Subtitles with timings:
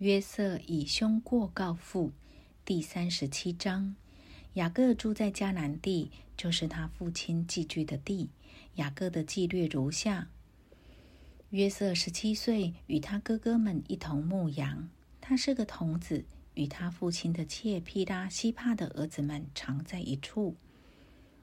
[0.00, 2.12] 约瑟以凶过告父，
[2.64, 3.94] 第三十七章。
[4.54, 8.30] 雅各住在迦南地，就是他父亲寄居的地。
[8.76, 10.30] 雅各的纪律如下：
[11.50, 14.88] 约瑟十七岁，与他哥哥们一同牧羊。
[15.20, 16.24] 他是个童子，
[16.54, 20.56] 与他父亲的妾毗拉、西帕的儿子们常在一处。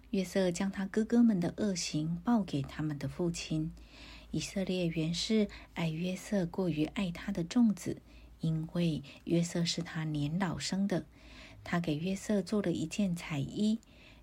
[0.10, 3.72] 约瑟将他哥哥们的恶行报给他们的父亲。
[4.32, 8.02] 以色列原是爱约瑟过于爱他的众子。
[8.40, 11.06] 因为约瑟是他年老生的，
[11.64, 13.80] 他给约瑟做了一件彩衣。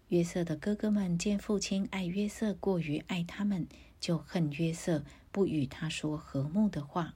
[0.09, 3.66] 约瑟的哥哥们见父亲爱约瑟过于爱他们，
[3.98, 7.14] 就恨约瑟，不与他说和睦的话。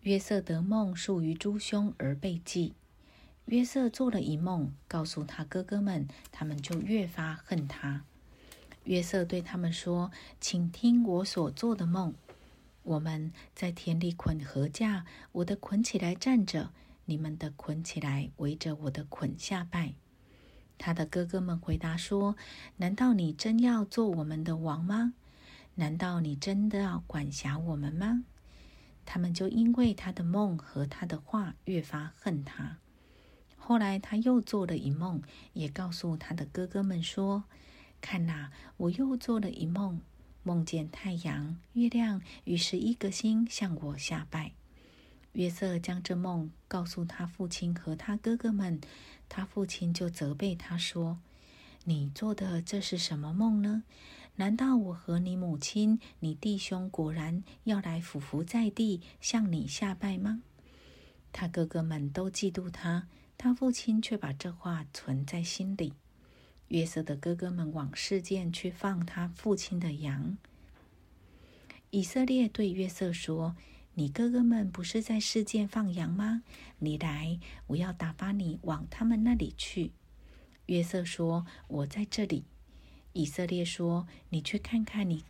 [0.00, 2.72] 约瑟得梦，属于诸兄而被记。
[3.44, 8.04] 约瑟做了一梦，告诉他哥哥们，他们就越发恨他。
[8.84, 10.10] 约瑟对他们说
[10.40, 12.14] ：“请听我所做的梦。”
[12.82, 16.72] 我们在田里捆禾架，我的捆起来站着，
[17.04, 19.94] 你们的捆起来围着我的捆下拜。
[20.78, 22.36] 他的哥哥们回答说
[22.78, 25.12] ：“难道你真要做我们的王吗？
[25.74, 28.24] 难道你真的要管辖我们吗？”
[29.04, 32.78] 他们就因为他的梦和他的话越发恨他。
[33.56, 37.44] 后来他又做了一梦，也告诉他的哥哥们说
[38.00, 40.00] ：“看哪，我又做了一梦。”
[40.42, 44.52] 梦见太阳、月亮与十一个星向我下拜。
[45.32, 48.80] 约瑟将这梦告诉他父亲和他哥哥们，
[49.28, 51.18] 他父亲就责备他说
[51.84, 53.84] ：“你做的这是什么梦呢？
[54.36, 60.42] 难道我和你母亲、你弟兄果然要来俯伏在地向你下拜吗？”
[61.32, 63.06] 他哥哥们都嫉妒他，
[63.38, 65.92] 他父亲却把这话存在心里。
[66.70, 70.38] 约瑟的哥哥们往事件去放他父亲的羊。
[71.90, 73.56] 以色列对约瑟说
[73.94, 76.44] ：“你哥哥们不是在世件放羊吗？
[76.78, 79.90] 你来，我要打发你往他们那里去。”
[80.66, 82.44] 约瑟说：“我在这里。”
[83.14, 85.24] 以色列说：“你去看看你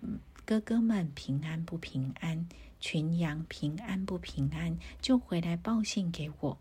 [0.45, 2.47] 哥哥们平安不平安，
[2.79, 6.59] 群羊平安不平安，就回来报信给我。”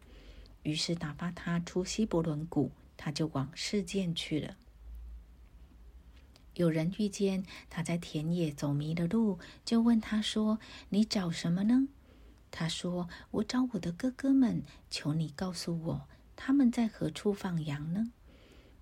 [0.64, 4.56] 于是打发他出希伯伦谷，他就往世件去了。
[6.56, 11.88] 有人遇见他在田野走迷了路，就问他说：“你找什么呢？”
[12.52, 18.12] 他说：“我找我的哥哥们，求你告诉我他们在何处放羊呢？”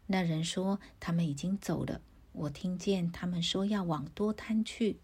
[0.08, 2.02] 那人说：“他们已经走了。
[2.32, 5.00] 我听见他们说要往多滩去。”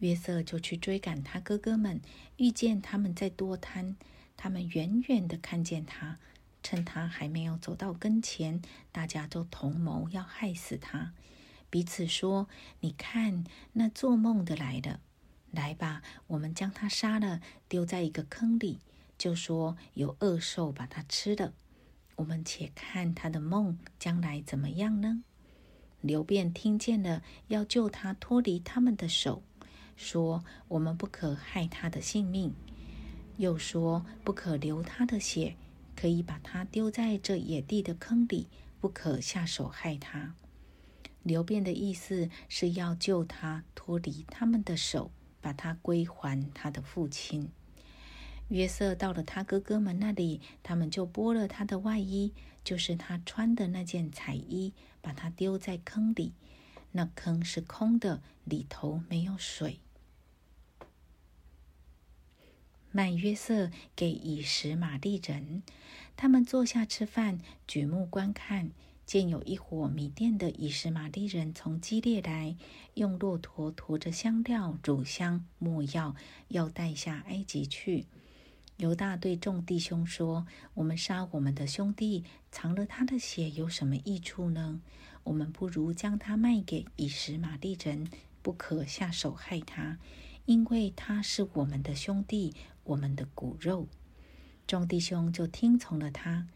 [0.00, 2.00] 约瑟就去追赶他哥哥们，
[2.36, 3.96] 遇见他们在多滩，
[4.36, 6.18] 他们远远的看见他，
[6.62, 11.14] 趁他还没有走到跟前，大家都同谋要害死他。
[11.74, 12.48] 彼此说
[12.78, 13.42] ：“你看，
[13.72, 15.00] 那做梦的来了，
[15.50, 18.78] 来吧，我们将他杀了，丢在一个坑里，
[19.18, 21.52] 就说有恶兽把他吃了。
[22.14, 25.24] 我们且看他的梦将来怎么样呢？”
[26.00, 29.42] 刘辩听见了，要救他脱离他们的手，
[29.96, 32.54] 说：“我们不可害他的性命。”
[33.36, 35.56] 又说：“不可流他的血，
[35.96, 38.46] 可以把他丢在这野地的坑里，
[38.80, 40.36] 不可下手害他。”
[41.24, 47.50] 刘辩的意思是要救他脱离他们的手，把他归还他的父亲。
[48.48, 56.34] 约瑟到了他哥哥们那里，他们就剥了他的外衣，就是他穿的那件彩衣，把他丢在坑里。
[56.92, 59.80] 那坑是空的，里头没有水。
[62.92, 65.62] 卖约瑟给以实玛利人，
[66.16, 68.70] 他们坐下吃饭，举目观看。
[69.06, 72.56] 见有一伙米店的以实玛利人从基列来，
[72.94, 76.16] 用骆驼驮着香料、乳香、没药，
[76.48, 78.06] 要带下埃及去。
[78.78, 84.80] 犹大对众弟兄说：“我们杀我们的兄弟，藏了他的血，有什么益处呢？
[85.22, 88.08] 我们不如将他卖给以实玛利人，
[88.42, 89.98] 不可下手害他，
[90.46, 93.86] 因为他是我们的兄弟，我们的骨肉。”
[94.66, 96.48] 众弟兄就听从了他。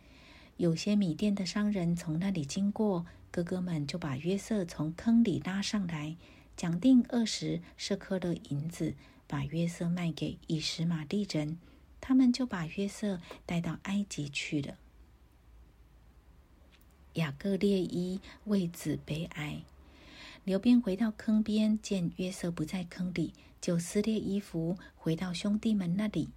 [0.59, 6.17] 有些米店的商人从那里经过，哥哥们就把约瑟从坑里拉上来，
[6.57, 8.93] 讲定二十舍克勒银子，
[9.29, 11.59] 把约瑟卖给以实玛利人。
[12.01, 14.77] 他们就把约瑟带到埃及去了。
[17.15, 19.63] 雅各列伊为子悲哀。
[20.43, 26.31] 刘边回到坑边，见约瑟不在坑里，就撕裂衣服，回到兄弟们那里，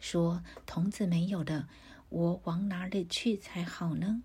[0.00, 1.68] 说：“童子没有了。”
[2.08, 4.22] 我往哪里去才好呢？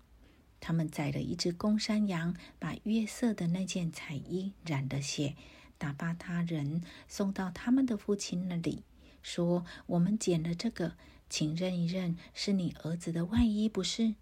[0.60, 5.34] 他们宰了一只公山羊，把约瑟的那件彩衣染了血，
[5.76, 8.84] 打发他人送到他们的父亲那里，
[9.22, 10.96] 说：“我们捡了这个，
[11.28, 14.14] 请认一认，是你儿子的外衣，不是？”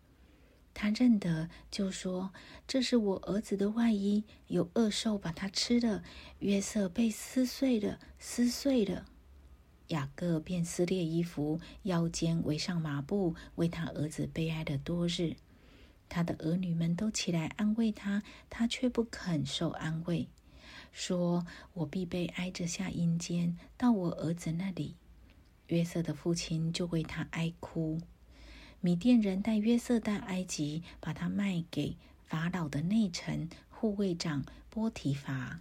[0.73, 2.33] 他认得，就说
[2.67, 6.03] ：“这是我儿子的外衣，有恶兽把它吃了。”
[6.41, 9.05] 约瑟被撕碎了，撕碎了。
[9.91, 15.37] 雅各便撕裂衣服，腰间围上麻布，为他儿子悲哀了多日。
[16.09, 20.29] 他的儿女们都起来安慰他，他却不肯受安慰，
[20.91, 24.97] 说：“我必被挨着下阴间，到我儿子那里。”
[25.69, 28.01] 约瑟的父亲就为他哀哭。
[28.81, 35.61] 米甸人带约瑟到埃及，把他卖给法老的内臣护卫长波提乏。